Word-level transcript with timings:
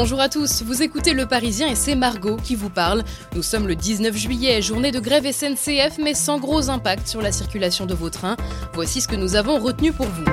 Bonjour 0.00 0.20
à 0.20 0.28
tous, 0.28 0.62
vous 0.62 0.80
écoutez 0.84 1.12
Le 1.12 1.26
Parisien 1.26 1.66
et 1.66 1.74
c'est 1.74 1.96
Margot 1.96 2.36
qui 2.36 2.54
vous 2.54 2.70
parle. 2.70 3.02
Nous 3.34 3.42
sommes 3.42 3.66
le 3.66 3.74
19 3.74 4.16
juillet, 4.16 4.62
journée 4.62 4.92
de 4.92 5.00
grève 5.00 5.28
SNCF 5.28 5.98
mais 5.98 6.14
sans 6.14 6.38
gros 6.38 6.70
impact 6.70 7.08
sur 7.08 7.20
la 7.20 7.32
circulation 7.32 7.84
de 7.84 7.94
vos 7.94 8.08
trains. 8.08 8.36
Voici 8.74 9.00
ce 9.00 9.08
que 9.08 9.16
nous 9.16 9.34
avons 9.34 9.58
retenu 9.58 9.92
pour 9.92 10.06
vous. 10.06 10.24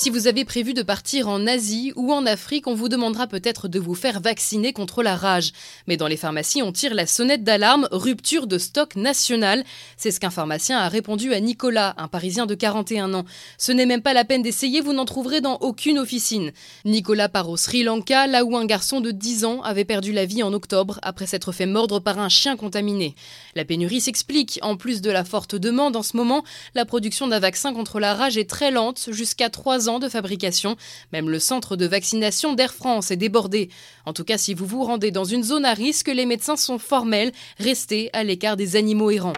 Si 0.00 0.10
vous 0.10 0.28
avez 0.28 0.44
prévu 0.44 0.74
de 0.74 0.82
partir 0.84 1.26
en 1.26 1.44
Asie 1.48 1.92
ou 1.96 2.12
en 2.12 2.24
Afrique, 2.24 2.68
on 2.68 2.74
vous 2.76 2.88
demandera 2.88 3.26
peut-être 3.26 3.66
de 3.66 3.80
vous 3.80 3.96
faire 3.96 4.20
vacciner 4.20 4.72
contre 4.72 5.02
la 5.02 5.16
rage. 5.16 5.50
Mais 5.88 5.96
dans 5.96 6.06
les 6.06 6.16
pharmacies, 6.16 6.62
on 6.62 6.70
tire 6.70 6.94
la 6.94 7.04
sonnette 7.04 7.42
d'alarme, 7.42 7.88
rupture 7.90 8.46
de 8.46 8.58
stock 8.58 8.94
national. 8.94 9.64
C'est 9.96 10.12
ce 10.12 10.20
qu'un 10.20 10.30
pharmacien 10.30 10.78
a 10.78 10.88
répondu 10.88 11.34
à 11.34 11.40
Nicolas, 11.40 11.94
un 11.96 12.06
Parisien 12.06 12.46
de 12.46 12.54
41 12.54 13.12
ans. 13.12 13.24
Ce 13.58 13.72
n'est 13.72 13.86
même 13.86 14.00
pas 14.00 14.12
la 14.12 14.24
peine 14.24 14.40
d'essayer, 14.40 14.80
vous 14.80 14.92
n'en 14.92 15.04
trouverez 15.04 15.40
dans 15.40 15.56
aucune 15.62 15.98
officine. 15.98 16.52
Nicolas 16.84 17.28
part 17.28 17.50
au 17.50 17.56
Sri 17.56 17.82
Lanka, 17.82 18.28
là 18.28 18.44
où 18.44 18.56
un 18.56 18.66
garçon 18.66 19.00
de 19.00 19.10
10 19.10 19.46
ans 19.46 19.62
avait 19.62 19.84
perdu 19.84 20.12
la 20.12 20.26
vie 20.26 20.44
en 20.44 20.52
octobre 20.52 21.00
après 21.02 21.26
s'être 21.26 21.50
fait 21.50 21.66
mordre 21.66 21.98
par 21.98 22.20
un 22.20 22.28
chien 22.28 22.56
contaminé. 22.56 23.16
La 23.56 23.64
pénurie 23.64 24.00
s'explique. 24.00 24.60
En 24.62 24.76
plus 24.76 25.00
de 25.00 25.10
la 25.10 25.24
forte 25.24 25.56
demande 25.56 25.96
en 25.96 26.04
ce 26.04 26.16
moment, 26.16 26.44
la 26.76 26.84
production 26.84 27.26
d'un 27.26 27.40
vaccin 27.40 27.74
contre 27.74 27.98
la 27.98 28.14
rage 28.14 28.38
est 28.38 28.48
très 28.48 28.70
lente, 28.70 29.08
jusqu'à 29.10 29.50
3 29.50 29.86
ans 29.86 29.87
de 29.98 30.10
fabrication. 30.10 30.76
Même 31.14 31.30
le 31.30 31.38
centre 31.38 31.74
de 31.76 31.86
vaccination 31.86 32.52
d'Air 32.52 32.74
France 32.74 33.10
est 33.10 33.16
débordé. 33.16 33.70
En 34.04 34.12
tout 34.12 34.24
cas, 34.24 34.36
si 34.36 34.52
vous 34.52 34.66
vous 34.66 34.84
rendez 34.84 35.10
dans 35.10 35.24
une 35.24 35.42
zone 35.42 35.64
à 35.64 35.72
risque, 35.72 36.08
les 36.08 36.26
médecins 36.26 36.56
sont 36.56 36.78
formels. 36.78 37.32
Restez 37.58 38.10
à 38.12 38.24
l'écart 38.24 38.58
des 38.58 38.76
animaux 38.76 39.10
errants. 39.10 39.32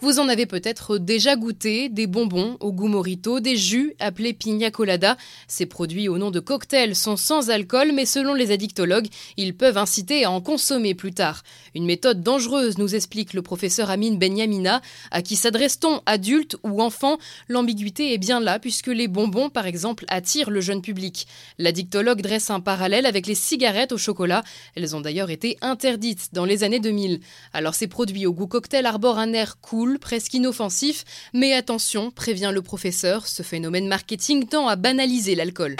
Vous 0.00 0.20
en 0.20 0.28
avez 0.28 0.46
peut-être 0.46 0.98
déjà 0.98 1.34
goûté 1.34 1.88
des 1.88 2.06
bonbons 2.06 2.56
au 2.60 2.72
goût 2.72 2.86
morito, 2.86 3.40
des 3.40 3.56
jus 3.56 3.94
appelés 3.98 4.32
pina 4.32 4.70
colada. 4.70 5.16
Ces 5.48 5.66
produits 5.66 6.08
au 6.08 6.18
nom 6.18 6.30
de 6.30 6.38
cocktails 6.38 6.94
sont 6.94 7.16
sans 7.16 7.50
alcool, 7.50 7.90
mais 7.92 8.06
selon 8.06 8.32
les 8.34 8.52
addictologues, 8.52 9.08
ils 9.36 9.56
peuvent 9.56 9.76
inciter 9.76 10.24
à 10.24 10.30
en 10.30 10.40
consommer 10.40 10.94
plus 10.94 11.12
tard. 11.12 11.42
Une 11.74 11.84
méthode 11.84 12.22
dangereuse, 12.22 12.78
nous 12.78 12.94
explique 12.94 13.34
le 13.34 13.42
professeur 13.42 13.90
Amine 13.90 14.18
Benyamina. 14.18 14.82
À 15.10 15.20
qui 15.20 15.34
s'adresse-t-on, 15.34 16.00
adultes 16.06 16.56
ou 16.62 16.80
enfants 16.80 17.18
L'ambiguïté 17.48 18.14
est 18.14 18.18
bien 18.18 18.38
là, 18.38 18.60
puisque 18.60 18.86
les 18.86 19.08
bonbons, 19.08 19.50
par 19.50 19.66
exemple, 19.66 20.04
attirent 20.06 20.50
le 20.50 20.60
jeune 20.60 20.80
public. 20.80 21.26
L'addictologue 21.58 22.22
dresse 22.22 22.50
un 22.50 22.60
parallèle 22.60 23.04
avec 23.04 23.26
les 23.26 23.34
cigarettes 23.34 23.90
au 23.90 23.98
chocolat. 23.98 24.44
Elles 24.76 24.94
ont 24.94 25.00
d'ailleurs 25.00 25.30
été 25.30 25.58
interdites 25.60 26.28
dans 26.32 26.44
les 26.44 26.62
années 26.62 26.78
2000. 26.78 27.18
Alors 27.52 27.74
ces 27.74 27.88
produits 27.88 28.26
au 28.26 28.32
goût 28.32 28.46
cocktail 28.46 28.86
arborent 28.86 29.18
un 29.18 29.32
air 29.32 29.58
cool 29.60 29.87
presque 29.96 30.34
inoffensif, 30.34 31.04
mais 31.32 31.54
attention, 31.54 32.10
prévient 32.10 32.50
le 32.52 32.60
professeur, 32.60 33.26
ce 33.26 33.42
phénomène 33.42 33.88
marketing 33.88 34.46
tend 34.46 34.68
à 34.68 34.76
banaliser 34.76 35.34
l'alcool. 35.34 35.76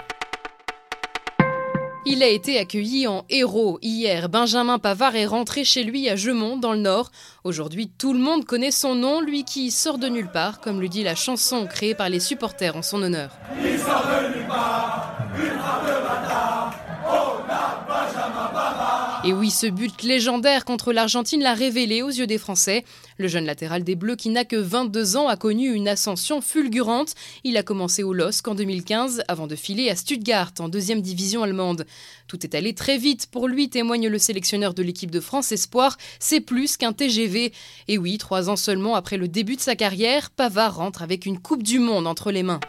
Il 2.06 2.22
a 2.22 2.28
été 2.28 2.58
accueilli 2.58 3.06
en 3.06 3.26
héros 3.28 3.78
hier. 3.82 4.30
Benjamin 4.30 4.78
Pavard 4.78 5.14
est 5.16 5.26
rentré 5.26 5.64
chez 5.64 5.84
lui 5.84 6.08
à 6.08 6.16
Gemont, 6.16 6.56
dans 6.56 6.72
le 6.72 6.78
Nord. 6.78 7.10
Aujourd'hui, 7.44 7.90
tout 7.98 8.14
le 8.14 8.18
monde 8.18 8.46
connaît 8.46 8.70
son 8.70 8.94
nom, 8.94 9.20
lui 9.20 9.44
qui 9.44 9.70
sort 9.70 9.98
de 9.98 10.08
nulle 10.08 10.30
part, 10.30 10.60
comme 10.60 10.80
le 10.80 10.88
dit 10.88 11.02
la 11.02 11.14
chanson 11.14 11.66
créée 11.66 11.94
par 11.94 12.08
les 12.08 12.20
supporters 12.20 12.76
en 12.76 12.82
son 12.82 13.02
honneur 13.02 13.38
nulle 13.62 14.46
part, 14.46 15.18
Et 19.28 19.34
oui, 19.34 19.50
ce 19.50 19.66
but 19.66 20.04
légendaire 20.04 20.64
contre 20.64 20.90
l'Argentine 20.90 21.42
l'a 21.42 21.52
révélé 21.52 22.00
aux 22.00 22.08
yeux 22.08 22.26
des 22.26 22.38
Français. 22.38 22.82
Le 23.18 23.28
jeune 23.28 23.44
latéral 23.44 23.84
des 23.84 23.94
Bleus, 23.94 24.16
qui 24.16 24.30
n'a 24.30 24.46
que 24.46 24.56
22 24.56 25.18
ans, 25.18 25.28
a 25.28 25.36
connu 25.36 25.70
une 25.70 25.86
ascension 25.86 26.40
fulgurante. 26.40 27.14
Il 27.44 27.58
a 27.58 27.62
commencé 27.62 28.02
au 28.02 28.14
LOSC 28.14 28.48
en 28.48 28.54
2015 28.54 29.24
avant 29.28 29.46
de 29.46 29.54
filer 29.54 29.90
à 29.90 29.96
Stuttgart 29.96 30.52
en 30.60 30.70
deuxième 30.70 31.02
division 31.02 31.42
allemande. 31.42 31.84
Tout 32.26 32.42
est 32.46 32.54
allé 32.54 32.72
très 32.72 32.96
vite 32.96 33.26
pour 33.30 33.48
lui, 33.48 33.68
témoigne 33.68 34.08
le 34.08 34.18
sélectionneur 34.18 34.72
de 34.72 34.82
l'équipe 34.82 35.10
de 35.10 35.20
France 35.20 35.52
Espoir. 35.52 35.98
C'est 36.18 36.40
plus 36.40 36.78
qu'un 36.78 36.94
TGV. 36.94 37.52
Et 37.86 37.98
oui, 37.98 38.16
trois 38.16 38.48
ans 38.48 38.56
seulement 38.56 38.94
après 38.94 39.18
le 39.18 39.28
début 39.28 39.56
de 39.56 39.60
sa 39.60 39.76
carrière, 39.76 40.30
Pavard 40.30 40.76
rentre 40.76 41.02
avec 41.02 41.26
une 41.26 41.38
Coupe 41.38 41.62
du 41.62 41.80
Monde 41.80 42.06
entre 42.06 42.30
les 42.30 42.42
mains. 42.42 42.60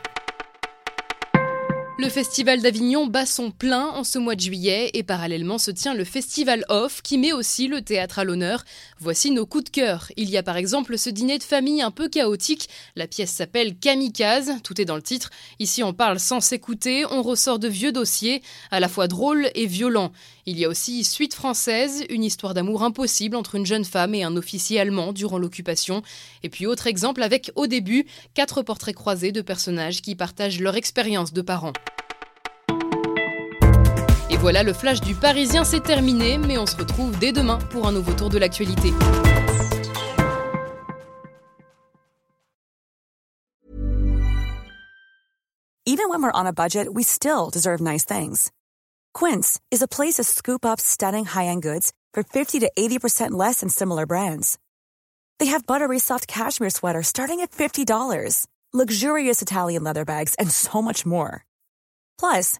Le 2.01 2.07
Festival 2.07 2.61
d'Avignon 2.61 3.07
bat 3.07 3.25
son 3.25 3.51
plein 3.51 3.87
en 3.87 4.05
ce 4.05 4.17
mois 4.17 4.35
de 4.35 4.39
juillet 4.39 4.89
et 4.93 5.03
parallèlement 5.03 5.57
se 5.57 5.69
tient 5.69 5.93
le 5.93 6.05
Festival 6.05 6.63
Off 6.69 7.01
qui 7.01 7.17
met 7.17 7.33
aussi 7.33 7.67
le 7.67 7.81
théâtre 7.81 8.19
à 8.19 8.23
l'honneur. 8.23 8.63
Voici 8.99 9.31
nos 9.31 9.45
coups 9.45 9.65
de 9.65 9.69
cœur. 9.69 10.09
Il 10.15 10.29
y 10.29 10.37
a 10.37 10.43
par 10.43 10.55
exemple 10.55 10.97
ce 10.97 11.09
dîner 11.09 11.39
de 11.39 11.43
famille 11.43 11.81
un 11.81 11.91
peu 11.91 12.07
chaotique. 12.07 12.69
La 12.95 13.05
pièce 13.05 13.31
s'appelle 13.31 13.77
Kamikaze, 13.77 14.53
tout 14.63 14.79
est 14.79 14.85
dans 14.85 14.95
le 14.95 15.01
titre. 15.01 15.29
Ici 15.59 15.83
on 15.83 15.91
parle 15.91 16.21
sans 16.21 16.39
s'écouter, 16.39 17.05
on 17.05 17.21
ressort 17.21 17.59
de 17.59 17.67
vieux 17.67 17.91
dossiers, 17.91 18.41
à 18.71 18.79
la 18.79 18.87
fois 18.87 19.09
drôles 19.09 19.49
et 19.53 19.65
violents. 19.65 20.13
Il 20.45 20.57
y 20.57 20.63
a 20.63 20.69
aussi 20.69 21.03
Suite 21.03 21.33
française, 21.33 22.05
une 22.09 22.23
histoire 22.23 22.53
d'amour 22.53 22.83
impossible 22.83 23.35
entre 23.35 23.55
une 23.55 23.65
jeune 23.65 23.83
femme 23.83 24.15
et 24.15 24.23
un 24.23 24.37
officier 24.37 24.79
allemand 24.79 25.11
durant 25.11 25.37
l'occupation. 25.37 26.01
Et 26.43 26.49
puis 26.49 26.65
autre 26.65 26.87
exemple 26.87 27.23
avec 27.23 27.51
au 27.55 27.67
début 27.67 28.05
quatre 28.35 28.61
portraits 28.61 28.95
croisés 28.95 29.33
de 29.33 29.41
personnages 29.41 30.01
qui 30.01 30.15
partagent 30.15 30.61
leur 30.61 30.77
expérience 30.77 31.33
de 31.33 31.41
parents. 31.41 31.73
Voilà, 34.39 34.63
le 34.63 34.71
flash 34.71 35.01
du 35.01 35.15
Parisien 35.15 35.65
s'est 35.65 35.81
terminé, 35.81 36.37
mais 36.37 36.57
on 36.57 36.65
se 36.65 36.77
retrouve 36.77 37.17
dès 37.19 37.33
demain 37.33 37.57
pour 37.71 37.85
un 37.85 37.91
nouveau 37.91 38.13
tour 38.13 38.29
de 38.29 38.37
l'actualité. 38.37 38.93
Even 45.85 46.07
when 46.07 46.21
we're 46.23 46.31
on 46.31 46.45
a 46.47 46.53
budget, 46.53 46.87
we 46.93 47.03
still 47.03 47.49
deserve 47.51 47.81
nice 47.81 48.05
things. 48.05 48.51
Quince 49.13 49.59
is 49.71 49.81
a 49.81 49.87
place 49.87 50.13
to 50.13 50.23
scoop 50.23 50.65
up 50.65 50.79
stunning 50.79 51.25
high-end 51.25 51.61
goods 51.61 51.91
for 52.13 52.23
50 52.23 52.59
to 52.59 52.71
80% 52.77 53.31
less 53.31 53.59
than 53.59 53.69
similar 53.69 54.05
brands. 54.05 54.57
They 55.39 55.47
have 55.47 55.65
buttery 55.65 55.99
soft 55.99 56.27
cashmere 56.27 56.69
sweaters 56.69 57.07
starting 57.07 57.41
at 57.41 57.51
$50, 57.51 58.47
luxurious 58.71 59.41
Italian 59.41 59.83
leather 59.83 60.05
bags, 60.05 60.35
and 60.35 60.49
so 60.49 60.81
much 60.81 61.05
more. 61.05 61.43
Plus, 62.17 62.59